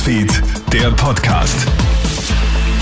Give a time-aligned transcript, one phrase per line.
[0.00, 1.68] Newsfeed, der Podcast.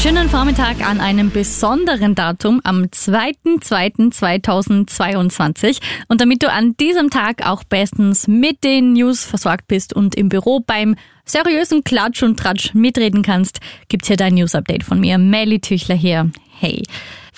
[0.01, 5.81] Schönen Vormittag an einem besonderen Datum am 2.2.2022.
[6.07, 10.29] Und damit du an diesem Tag auch bestens mit den News versorgt bist und im
[10.29, 10.95] Büro beim
[11.25, 13.59] seriösen Klatsch und Tratsch mitreden kannst,
[13.89, 16.31] gibt's hier dein News-Update von mir, Melly Tüchler hier.
[16.61, 16.85] Hey.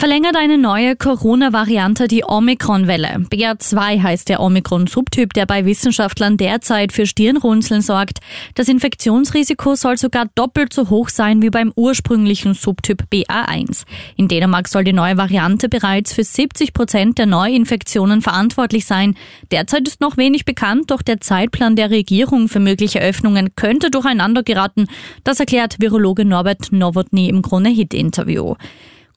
[0.01, 3.27] Verlängert eine neue Corona-Variante die Omikron-Welle.
[3.31, 8.21] BA2 heißt der Omikron-Subtyp, der bei Wissenschaftlern derzeit für Stirnrunzeln sorgt.
[8.55, 13.85] Das Infektionsrisiko soll sogar doppelt so hoch sein wie beim ursprünglichen Subtyp BA1.
[14.17, 19.17] In Dänemark soll die neue Variante bereits für 70 Prozent der Neuinfektionen verantwortlich sein.
[19.51, 24.45] Derzeit ist noch wenig bekannt, doch der Zeitplan der Regierung für mögliche Öffnungen könnte durcheinander
[24.45, 24.87] geraten.
[25.25, 28.55] Das erklärt Virologe Norbert Nowotny im Krone-Hit-Interview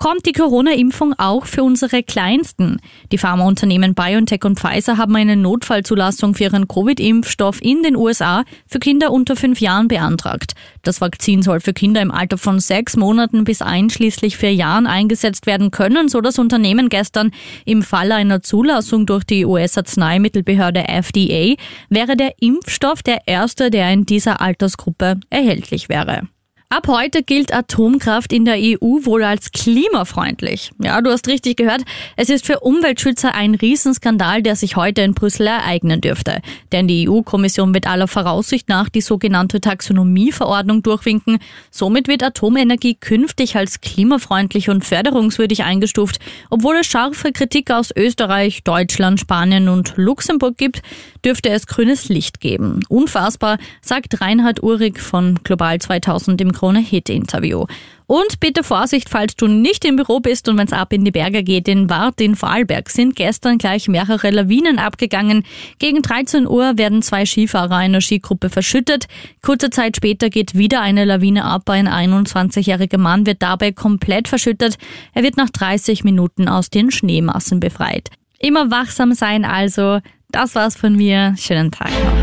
[0.04, 2.82] kommt die Corona-Impfung auch für unsere Kleinsten.
[3.14, 8.80] Die Pharmaunternehmen BioNTech und Pfizer haben eine Notfallzulassung für ihren Covid-Impfstoff in den USA für
[8.80, 10.56] Kinder unter fünf Jahren beantragt.
[10.82, 15.46] Das Vakzin soll für Kinder im Alter von sechs Monaten bis einschließlich vier Jahren eingesetzt
[15.46, 17.32] werden können, so das Unternehmen gestern.
[17.64, 21.56] Im Falle einer Zulassung durch die US-Arzneimittelbehörde FDA
[21.88, 26.28] wäre der Impfstoff der erste, der in dieser Altersgruppe erhältlich wäre.
[26.76, 30.72] Ab heute gilt Atomkraft in der EU wohl als klimafreundlich.
[30.82, 31.84] Ja, du hast richtig gehört.
[32.18, 36.42] Es ist für Umweltschützer ein Riesenskandal, der sich heute in Brüssel ereignen dürfte.
[36.72, 41.38] Denn die EU-Kommission wird aller Voraussicht nach die sogenannte Taxonomieverordnung durchwinken.
[41.70, 46.18] Somit wird Atomenergie künftig als klimafreundlich und förderungswürdig eingestuft,
[46.50, 50.82] obwohl es scharfe Kritik aus Österreich, Deutschland, Spanien und Luxemburg gibt,
[51.24, 52.80] dürfte es grünes Licht geben.
[52.90, 57.66] Unfassbar, sagt Reinhard Uhrig von Global 2000 im Krone-Hit-Interview.
[58.06, 61.12] Und bitte Vorsicht, falls du nicht im Büro bist und wenn es ab in die
[61.12, 65.44] Berge geht, in Wart in Vorarlberg sind gestern gleich mehrere Lawinen abgegangen.
[65.80, 69.08] Gegen 13 Uhr werden zwei Skifahrer einer Skigruppe verschüttet.
[69.42, 71.70] Kurze Zeit später geht wieder eine Lawine ab.
[71.70, 74.78] Ein 21-jähriger Mann wird dabei komplett verschüttet.
[75.14, 78.10] Er wird nach 30 Minuten aus den Schneemassen befreit.
[78.40, 80.00] Immer wachsam sein also.
[80.30, 81.36] Das war's von mir.
[81.38, 82.23] Schönen Tag noch.